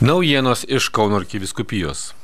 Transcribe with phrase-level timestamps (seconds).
[0.00, 2.14] Naujienos iš Kauno arkiviskupijos.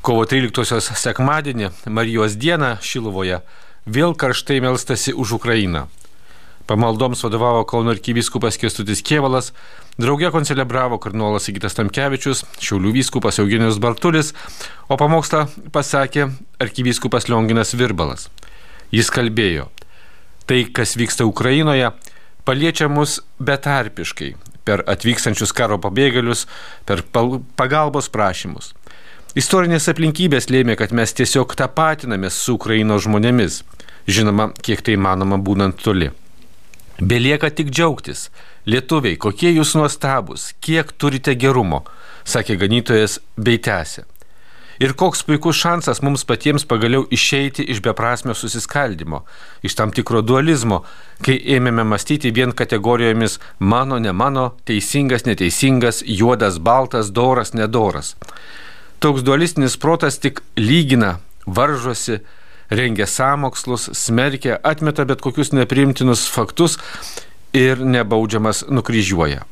[0.00, 3.42] Kovo 13-osios sekmadienį, Marijos dieną Šiluvoje,
[3.84, 5.82] vėl karštai melstasi už Ukrainą.
[6.64, 9.52] Pamaldoms vadovavo Kauno arkivyskupas Kestutis Kievalas,
[10.00, 14.32] drauge koncelebravo kardinolas Sigitas Tamkevičius, Šiaulių vyskupas Eugenijus Bartulis,
[14.88, 16.30] o pamokslą pasakė
[16.64, 18.30] arkivyskupas Lionginas Virbalas.
[18.88, 19.68] Jis kalbėjo,
[20.48, 21.92] tai, kas vyksta Ukrainoje,
[22.48, 24.32] paliečia mus betarpiškai,
[24.66, 26.44] per atvykstančius karo pabėgėlius,
[26.88, 27.04] per
[27.56, 28.72] pagalbos prašymus.
[29.36, 33.60] Istorinės aplinkybės lėmė, kad mes tiesiog tapatinamės su Ukrainos žmonėmis,
[34.08, 36.10] žinoma, kiek tai manoma būnant toli.
[37.00, 38.30] Belieka tik džiaugtis.
[38.66, 41.84] Lietuviai, kokie jūs nuostabus, kiek turite gerumo,
[42.24, 44.06] sakė ganytojas bei tęsė.
[44.78, 49.22] Ir koks puikus šansas mums patiems pagaliau išeiti iš beprasmio susiskaldimo,
[49.62, 50.82] iš tam tikro dualizmo,
[51.24, 58.14] kai ėmėme mąstyti vien kategorijomis mano, ne mano, teisingas, neteisingas, juodas, baltas, doras, nedoras.
[59.00, 62.20] Toks dualistinis protas tik lygina, varžosi,
[62.70, 66.78] rengia samokslus, smerkia, atmeta bet kokius nepriimtinus faktus
[67.56, 69.44] ir nebaudžiamas nukryžiuoja.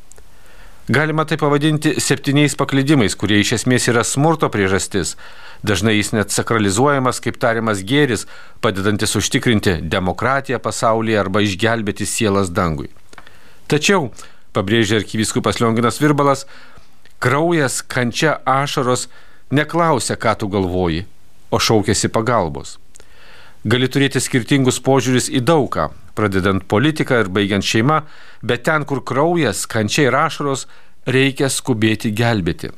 [0.87, 5.15] Galima tai pavadinti septyniais paklydimais, kurie iš esmės yra smurto priežastis.
[5.65, 8.27] Dažnai jis net sakralizuojamas kaip tariamas gėris,
[8.61, 12.91] padedantis užtikrinti demokratiją pasaulyje arba išgelbėti sielas dangui.
[13.65, 14.11] Tačiau,
[14.53, 16.45] pabrėžė arkivyskupas Lionginas Virbalas,
[17.17, 19.07] kraujas, kančia, ašaros
[19.49, 21.07] neklausia, ką tu galvoji,
[21.49, 22.77] o šaukėsi pagalbos.
[23.65, 28.01] Gali turėti skirtingus požiūris į daugą, pradedant politiką ir baigiant šeimą,
[28.43, 30.65] bet ten, kur kraujas, kančiai ir ašaros,
[31.05, 32.71] reikia skubėti gelbėti.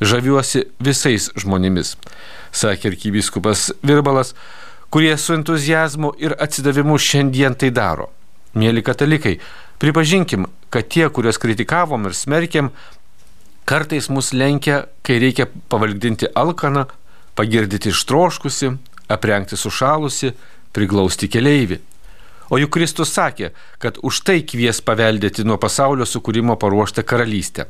[0.00, 1.96] Žaviuosi visais žmonėmis,
[2.56, 4.32] sakė arkybiskupas Virbalas,
[4.90, 8.08] kurie su entuzijazmu ir atsidavimu šiandien tai daro.
[8.56, 9.36] Mėly katalikai,
[9.78, 12.72] pripažinkim, kad tie, kuriuos kritikavom ir smerkėm,
[13.68, 16.86] kartais mus lenkia, kai reikia pavalgdinti alkaną,
[17.38, 18.72] pagirdyti ištroškusi,
[19.10, 20.32] aprengti sušalusi,
[20.74, 21.78] priglausti keleivį.
[22.50, 27.68] O juk Kristus sakė, kad už tai kvies paveldėti nuo pasaulio sukūrimo paruoštą karalystę.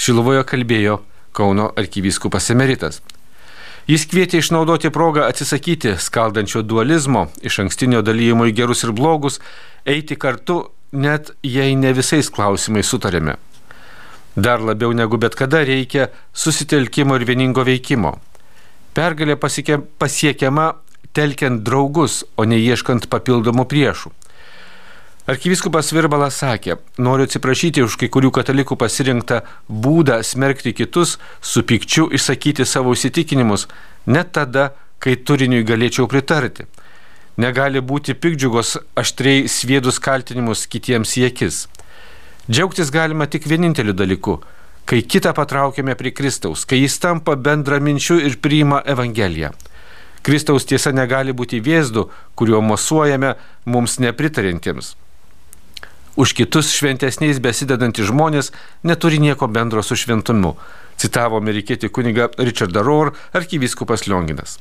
[0.00, 1.02] Šiluvoje kalbėjo
[1.34, 3.00] Kauno arkivyskupas emeritas.
[3.90, 9.40] Jis kvietė išnaudoti progą atsisakyti skaldančio dualizmo, iš ankstinio dalyjimo į gerus ir blogus,
[9.84, 10.62] eiti kartu,
[10.94, 13.34] net jei ne visais klausimais sutarėme.
[14.36, 18.14] Dar labiau negu bet kada reikia susitelkimo ir vieningo veikimo.
[18.94, 20.70] Pergalė pasiekiama
[21.14, 24.12] telkiant draugus, o ne ieškant papildomų priešų.
[25.24, 29.38] Arkiviskupas Virbalas sakė, noriu atsiprašyti už kai kurių katalikų pasirinktą
[29.72, 33.64] būdą smerkti kitus, su pikčiu išsakyti savo įsitikinimus,
[34.04, 36.66] net tada, kai turiniui galėčiau pritarti.
[37.40, 41.64] Negali būti pikdžiugos aštriai sviedus kaltinimus kitiems į akis.
[42.44, 44.42] Džiaugtis galima tik vieninteliu dalyku-
[44.88, 49.54] kai kitą patraukiame prie Kristaus, kai jis tampa bendraminčiu ir priima Evangeliją.
[50.24, 53.34] Kristaus tiesa negali būti vėzdu, kuriuo mosuojame
[53.68, 54.94] mums nepritarintiems.
[56.16, 58.52] Už kitus šventesniais besidedantys žmonės
[58.86, 60.54] neturi nieko bendro su šventumu,
[60.96, 64.60] citavo amerikietį kunigą Richardą Rohr arkivyskupas Lionginas.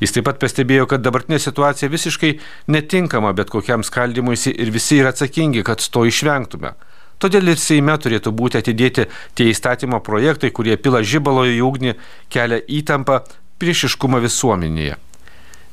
[0.00, 2.32] Jis taip pat pastebėjo, kad dabartinė situacija visiškai
[2.72, 6.74] netinkama bet kokiam skaldimuisi ir visi yra atsakingi, kad to išvengtume.
[7.20, 9.06] Todėl ir Seime turėtų būti atidėti
[9.36, 11.94] tie įstatymo projektai, kurie pila žibalo į ugnį,
[12.32, 13.22] kelia įtampą,
[13.60, 14.96] priešiškumą visuomenėje.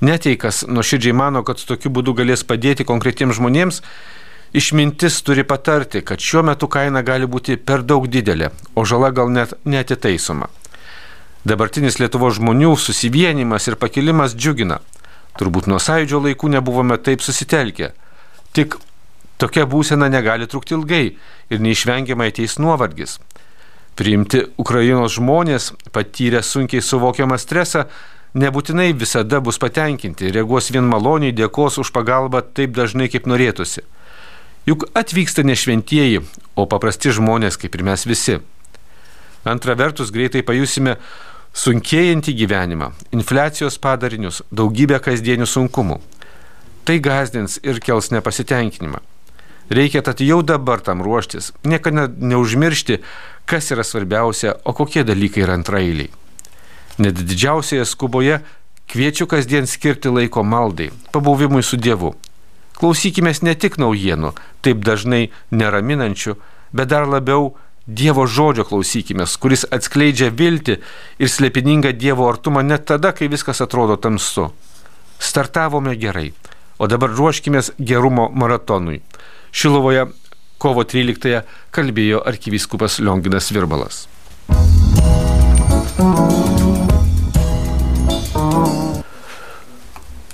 [0.04, 3.80] Neteikas nuoširdžiai mano, kad tokiu būdu galės padėti konkretiems žmonėms,
[4.54, 9.32] išmintis turi patarti, kad šiuo metu kaina gali būti per daug didelė, o žala gal
[9.32, 10.50] net netitaisoma.
[11.44, 14.80] Dabartinis Lietuvo žmonių susivienimas ir pakilimas džiugina.
[15.40, 17.92] Turbūt nuo sąjūdžio laikų nebuvome taip susitelkę.
[18.56, 18.78] Tik
[19.42, 21.06] tokia būsena negali trukti ilgai
[21.50, 23.18] ir neišvengiamai ateis nuovargis.
[23.94, 27.86] Priimti Ukrainos žmonės, patyrę sunkiai suvokiamą stresą,
[28.34, 33.86] nebūtinai visada bus patenkinti, reaguos vien maloniai, dėkos už pagalbą taip dažnai, kaip norėtųsi.
[34.66, 36.24] Juk atvyksta ne šventieji,
[36.56, 38.40] o paprasti žmonės, kaip ir mes visi.
[39.46, 40.96] Antra vertus, greitai pajusime
[41.54, 46.00] sunkėjantį gyvenimą, infliacijos padarinius, daugybę kasdienių sunkumų.
[46.88, 49.04] Tai gazdins ir kels nepasitenkinimą.
[49.74, 53.00] Reikia tad jau dabar tam ruoštis, niekada neužmiršti,
[53.46, 56.12] kas yra svarbiausia, o kokie dalykai yra antrailiai.
[57.02, 58.40] Net didžiausioje skuboje
[58.92, 62.14] kviečiu kasdien skirti laiko maldai, pabuvimui su Dievu.
[62.78, 64.34] Klausykime ne tik naujienų,
[64.66, 66.36] taip dažnai neraminančių,
[66.74, 67.54] bet dar labiau
[67.88, 70.78] Dievo žodžio klausykime, kuris atskleidžia viltį
[71.20, 74.54] ir slėpiningą Dievo artumą net tada, kai viskas atrodo tamsu.
[75.20, 76.32] Startavome gerai,
[76.80, 79.02] o dabar ruoškime gerumo maratonui.
[79.52, 80.08] Šilovoje
[80.64, 81.42] kovo 13-ąją
[81.76, 84.08] kalbėjo arkivyskupas Lionginas Virbalas.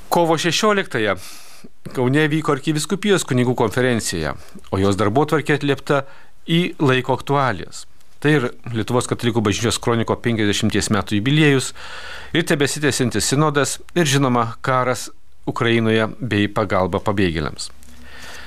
[0.10, 1.16] Kovo 16-ąją
[1.94, 4.36] Kaune vyko arkiviskupijos kunigų konferencija,
[4.70, 6.04] o jos darbo tvarkė atliepta
[6.46, 7.88] į laiko aktualijas.
[8.22, 8.46] Tai ir
[8.76, 11.72] Lietuvos katalikų bažnyčios kroniko 50 metų jubiliejus,
[12.36, 15.08] ir tebesitėsintis sinodas, ir žinoma karas
[15.50, 17.72] Ukrainoje bei pagalba pabėgėliams.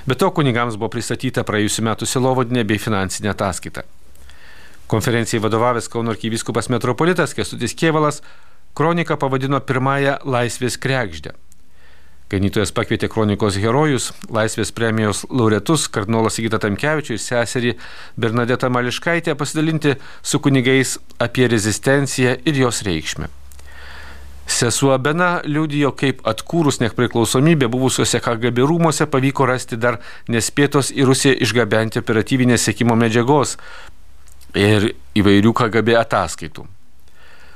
[0.06, 3.84] Be to kunigams buvo pristatyta praėjusiu metu silovodinė bei finansinė ataskaita.
[4.90, 8.20] Konferencijai vadovavęs Kauno arkivyskupas metropolitas Kestutis Kievalas
[8.75, 11.37] kroniką pavadino pirmąją laisvės krekždę
[12.32, 17.75] Ganytojas pakvietė kronikos herojus, laisvės premijos laureatus, kardinolą Sigitą Tamkevičių ir seserį
[18.16, 23.28] Bernadetą Mališkaitę pasidalinti su kunigais apie rezistenciją ir jos reikšmę.
[24.46, 31.38] Sesuo Bena liudijo, kaip atkūrus nepriklausomybę buvusiuose KGB rūmose pavyko rasti dar nespėtos į Rusiją
[31.46, 33.56] išgabenti operatyvinės sėkimo medžiagos
[34.58, 36.66] ir įvairių KGB ataskaitų.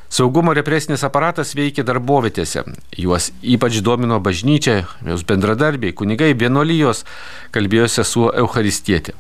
[0.07, 2.63] Saugumo represinis aparatas veikė darbovietėse.
[2.95, 7.03] Juos ypač domino bažnyčia, jos bendradarbiai, kunigai, vienolyjos,
[7.51, 9.17] kalbėjo sesuo Eucharistietė.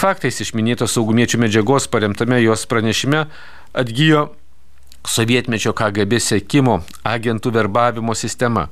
[0.00, 3.26] Faktais iš minėtos saugumiečių medžiagos paremtame jos pranešime
[3.76, 4.30] atgyjo
[5.06, 8.68] sovietmečio KGB sėkimo agentų verbavimo sistema,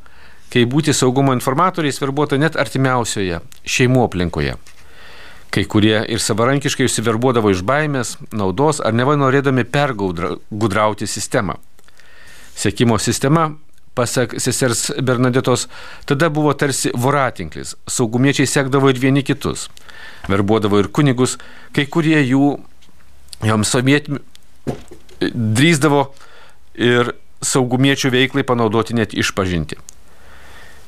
[0.52, 4.56] kai būti saugumo informatoriais verbuota net artimiausioje šeimų aplinkoje.
[5.48, 11.56] Kai kurie ir savarankiškai užsiverbuodavo iš baimės, naudos ar neva norėdami pergudrauti sistemą.
[12.58, 13.48] Sekimo sistema,
[13.96, 15.68] pasak sesers Bernadetos,
[16.04, 17.76] tada buvo tarsi voratinklis.
[17.88, 19.68] Saugumiečiai sekdavo ir vieni kitus.
[20.28, 21.38] Verbuodavo ir kunigus,
[21.72, 22.58] kai kurie jų
[23.48, 24.20] joms sovietmi
[25.20, 26.08] drįzdavo
[26.78, 29.78] ir saugumiečių veiklai panaudoti net išpažinti.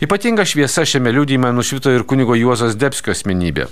[0.01, 3.69] Ypatinga šviesa šiame liūdėjime nušvito ir kunigo Juozas Debskio asmenybė.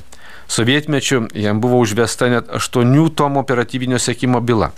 [0.49, 4.73] Sovietmečiu jam buvo užvesta net aštuonių tomų operatyvinio sėkimo byla.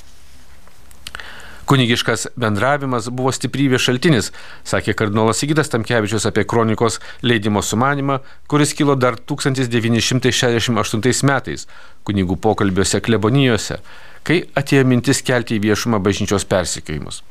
[1.71, 4.33] Kunigiškas bendravimas buvo stiprybės šaltinis,
[4.67, 8.19] sakė kardinolas Sigitas Tamkevičius apie kronikos leidimo sumanimą,
[8.51, 11.71] kuris kilo dar 1968 metais
[12.03, 13.79] kunigų pokalbiuose klebonijose,
[14.27, 17.23] kai atėjo mintis kelti į viešumą bažnyčios persikėjimus.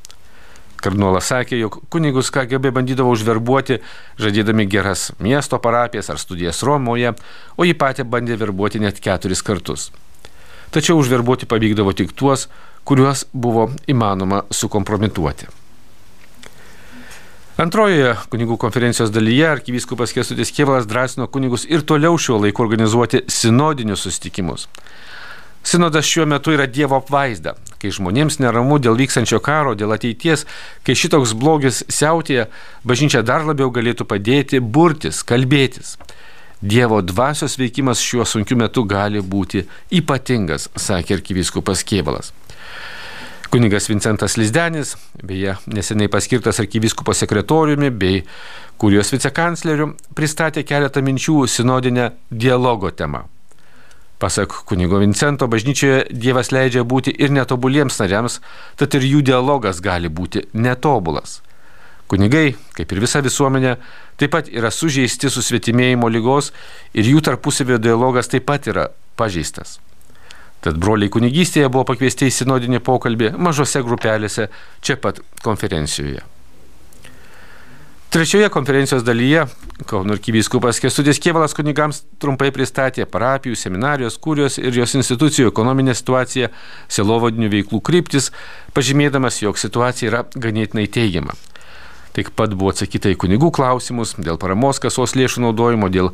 [0.80, 3.82] Kardinolas sakė, jog kunigus KGB bandydavo užverbuoti,
[4.20, 7.14] žadėdami geras miesto parapijas ar studijas Romoje,
[7.60, 9.90] o jį patį bandė verbuoti net keturis kartus.
[10.72, 12.48] Tačiau užverbuoti pavykdavo tik tuos,
[12.88, 15.50] kuriuos buvo įmanoma sukompromituoti.
[17.60, 24.06] Antrojoje kunigų konferencijos dalyje arkivyskupas Kestutis Kievalas drąsino kunigus ir toliau šiuo laiku organizuoti sinodinius
[24.06, 24.70] susitikimus.
[25.64, 27.56] Sinodas šiuo metu yra Dievo apvaizda.
[27.80, 30.46] Kai žmonėms neramu dėl vykstančio karo, dėl ateities,
[30.84, 32.48] kai šitoks blogis siautėja,
[32.88, 35.96] bažnyčia dar labiau galėtų padėti burtis, kalbėtis.
[36.60, 39.64] Dievo dvasios veikimas šiuo sunkiu metu gali būti
[39.96, 42.34] ypatingas, sakė arkivyskupas Kievalas.
[43.50, 48.22] Kunigas Vincentas Lizdenis, beje, neseniai paskirtas arkivyskupo sekretoriumi bei
[48.78, 53.24] kurijos vicekancleriu, pristatė keletą minčių sinodinę dialogo temą.
[54.20, 58.42] Pasak kunigo Vincento, bažnyčioje Dievas leidžia būti ir netobuliems nariams,
[58.76, 61.40] tad ir jų dialogas gali būti netobulas.
[62.10, 63.76] Kunigai, kaip ir visa visuomenė,
[64.20, 66.50] taip pat yra sužeisti susvetimėjimo lygos
[66.92, 69.78] ir jų tarpusavio dialogas taip pat yra pažeistas.
[70.60, 74.50] Tad broliai kunigystėje buvo pakviesti į sinodinį pokalbį mažose grupelėse
[74.84, 76.26] čia pat konferencijoje.
[78.10, 79.46] Trečioje konferencijos dalyje
[79.86, 86.50] Kauno arkivyskupas Kestudis Kievalas kunigams trumpai pristatė parapijų, seminarijos, kūrijos ir jos institucijų ekonominę situaciją,
[86.90, 88.32] selovadinių veiklų kryptis,
[88.74, 91.36] pažymėdamas, jog situacija yra ganėtinai teigiama.
[92.18, 96.10] Taip pat buvo atsakyta į kunigų klausimus dėl paramos kasos lėšų naudojimo, dėl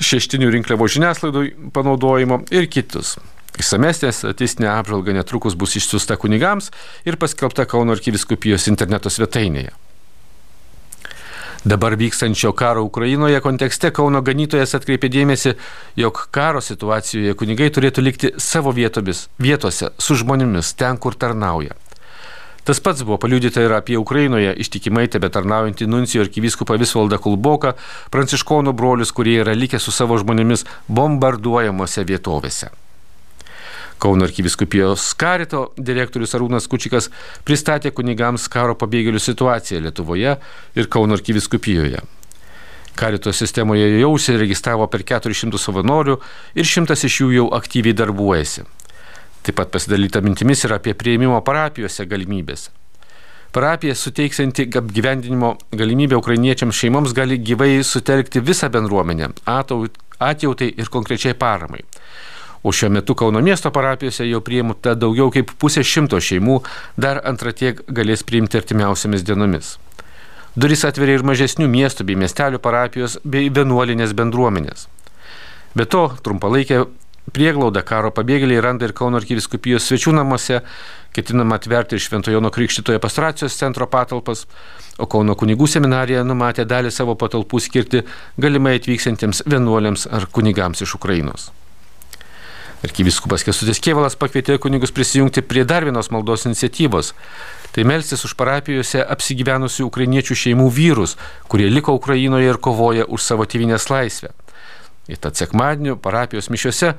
[0.00, 1.44] šeštinių rinkliavo žiniaslaidų
[1.76, 3.18] panaudojimo ir kitus.
[3.60, 6.72] Išsamesnė statistinė apžvalga netrukus bus išsiusta kunigams
[7.04, 9.76] ir paskelbta Kauno arkiviskupijos interneto svetainėje.
[11.68, 15.50] Dabar vykstančio karo Ukrainoje kontekste Kauno ganytojas atkreipė dėmesį,
[16.00, 21.76] jog karo situacijoje kunigai turėtų likti savo vietomis, vietose, su žmonėmis, ten, kur tarnauja.
[22.64, 27.76] Tas pats buvo paliudyta ir apie Ukrainoje ištikimai tebe tarnaujantį nuncijo arkivyskupą Visvaldą Kulboką,
[28.16, 32.72] pranciškonų brolius, kurie yra likę su savo žmonėmis bombarduojamose vietovėse.
[33.98, 37.08] Kauno arkiviskupijos karito direktorius Arūnas Kučikas
[37.46, 40.36] pristatė kunigams karo pabėgėlių situaciją Lietuvoje
[40.78, 42.04] ir Kauno arkiviskupijoje.
[42.98, 46.18] Karito sistemoje jau užsiregistravo per 400 savanorių
[46.54, 48.66] ir šimtas iš jų jau aktyviai darbuojasi.
[49.42, 52.68] Taip pat pasidalyta mintimis ir apie prieimimo parapijose galimybės.
[53.54, 59.30] Parapija suteiksianti apgyvendinimo galimybę ukrainiečiams šeimoms gali gyvai sutelkti visą bendruomenę,
[60.18, 61.82] atjautai ir konkrečiai paramai.
[62.62, 66.60] O šiuo metu Kauno miesto parapijose jau priimta daugiau kaip pusė šimto šeimų,
[66.96, 69.76] dar antra tiek galės priimti artimiausiamis dienomis.
[70.58, 74.88] Duris atveria ir mažesnių miestų bei miestelių parapijos bei vienuolinės bendruomenės.
[75.78, 76.86] Be to, trumpalaikė
[77.30, 80.62] prieglaudą karo pabėgėliai randa ir Kauno arkiviskupijos svečių namuose,
[81.14, 84.46] ketinama atverti ir Šventojono Krikštitoje pastoracijos centro patalpas,
[84.98, 88.02] o Kauno kunigų seminarija numatė dalį savo patalpų skirti
[88.40, 91.50] galimai atvyksantiems vienuoliams ar kunigams iš Ukrainos.
[92.78, 97.10] Arkiviskupas Kesutis Kievalas pakvietė kunigus prisijungti prie dar vienos maldos iniciatyvos.
[97.74, 101.16] Tai melstis už parapijose apsigyvenusių ukrainiečių šeimų vyrus,
[101.50, 104.30] kurie liko Ukrainoje ir kovoja už savo tėvinės laisvę.
[105.10, 106.92] Ir tad sekmadienio parapijos mišiuose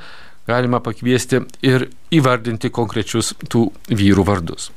[0.50, 4.74] galima pakviesti ir įvardinti konkrečius tų vyrų vardus.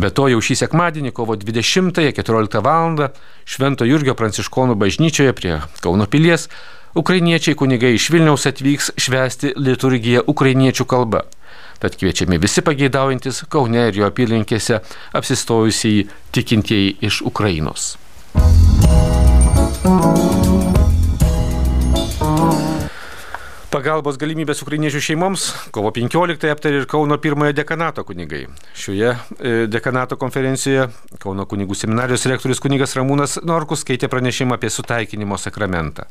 [0.00, 2.98] Be to jau šį sekmadienį, kovo 20-14 val.
[3.46, 6.48] Švento Jurgio Pranciškonų bažnyčioje prie Kauno pilies
[6.94, 11.22] Ukrainiečiai kunigai iš Vilniaus atvyks švęsti liturgiją ukrainiečių kalba.
[11.78, 14.80] Tad kviečiami visi pageidaujantis Kaune ir jo apylinkėse
[15.14, 17.94] apsistojusiai tikintieji iš Ukrainos.
[23.70, 28.48] Pagalbos galimybės ukrainiečių šeimoms kovo 15 aptarė ir Kauno pirmojo dekanato kunigai.
[28.74, 30.90] Šioje e, dekanato konferencijoje
[31.22, 36.10] Kauno kunigų seminarijos rektorius kunigas Ramūnas Norkus skaitė pranešimą apie sutaikinimo sakramentą.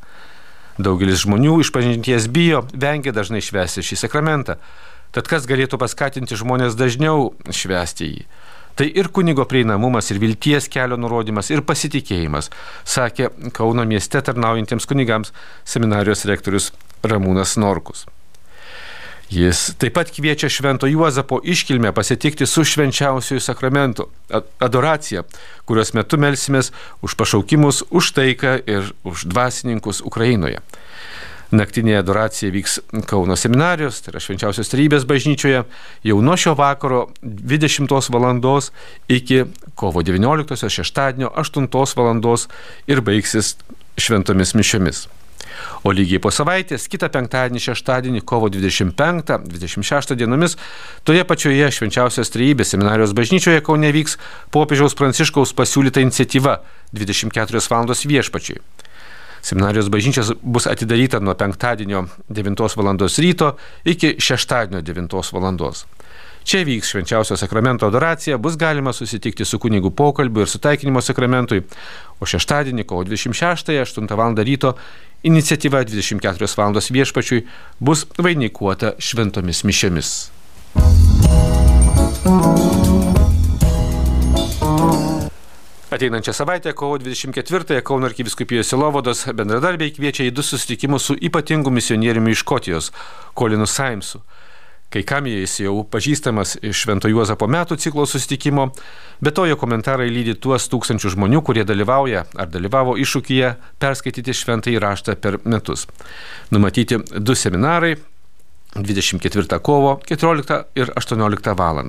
[0.79, 4.55] Daugelis žmonių iš pažinties bijo, vengia dažnai švęsti šį sakramentą.
[5.11, 8.21] Tad kas galėtų paskatinti žmonės dažniau švęsti jį?
[8.79, 12.47] Tai ir kunigo prieinamumas, ir vilties kelio nurodymas, ir pasitikėjimas,
[12.87, 15.33] sakė Kauno mieste tarnaujantiems kunigams
[15.67, 16.71] seminarijos rektorius
[17.03, 18.05] Ramūnas Norkus.
[19.29, 24.07] Jis taip pat kviečia Švento Juozapo iškilmę pasitikti su švenčiausiųjų sakramentu-
[24.67, 25.23] adoracija,
[25.65, 26.71] kurios metu melsimės
[27.01, 30.59] už pašaukimus, už taiką ir už dvasininkus Ukrainoje.
[31.51, 35.63] Naktinė adoracija vyks Kauno seminarijos, tai yra švenčiausios trybės bažnyčioje,
[36.03, 38.61] jau nuo šio vakaro 20 val.
[39.07, 39.45] iki
[39.75, 42.37] kovo 19 šeštadienio 8 val.
[42.87, 43.57] ir baigsis
[43.97, 45.07] šventomis mišiomis.
[45.83, 50.57] O lygiai po savaitės, kitą penktadienį, šeštadienį, kovo 25-26 dienomis,
[51.07, 54.17] toje pačioje švenčiausios trejybės seminarijos bažnyčioje Kaune vyks
[54.55, 56.59] popiežiaus Pranciškaus pasiūlyta iniciatyva
[56.93, 57.95] 24 val.
[58.13, 58.59] viešpačiai.
[59.41, 62.97] Seminarijos bažnyčias bus atidaryta nuo penktadienio 9 val.
[63.07, 65.73] ryto iki šeštadienio 9 val.
[66.43, 71.61] Čia vyks švenčiausio sakramento adoracija, bus galima susitikti su kunigu pokalbiu ir sutaikinimo sakramentui,
[72.19, 74.35] o šeštadienį, kovo 26-8 val.
[74.35, 74.75] ryto
[75.23, 76.79] Iniciatyva 24 val.
[76.79, 77.45] viešpačiui
[77.79, 80.31] bus vainikuota šventomis mišiomis.
[85.89, 92.31] Ateinančią savaitę, kovo 24-ąją Kauno arkiviskupijos Silovados bendradarbiai kviečia į du susitikimus su ypatingu misionieriumi
[92.31, 92.91] iš Škotijos,
[93.33, 94.21] Kolinu Saimsu.
[94.89, 98.71] Kai kam jis jau pažįstamas iš Švento Juozapo metų ciklo susitikimo,
[99.21, 104.73] bet to jo komentarai lydi tuos tūkstančių žmonių, kurie dalyvauja ar dalyvavo iššūkyje perskaityti šventą
[104.73, 105.85] įraštą per metus.
[106.49, 107.97] Numatyti du seminarai
[108.75, 111.81] 24 kovo 14 ir 18 val.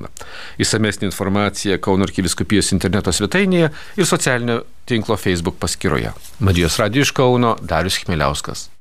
[0.61, 6.13] Įsamesnė informacija Kauno arkiviskupijos interneto svetainėje ir socialinio tinklo Facebook paskyroje.
[6.39, 8.71] Marijos Radio iš Kauno Darius Chmeliauskas.